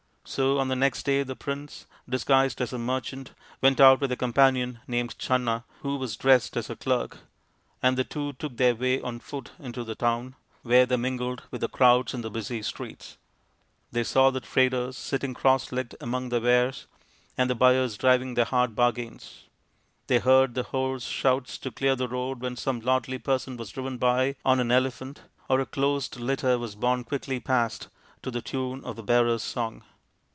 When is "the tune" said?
28.31-28.85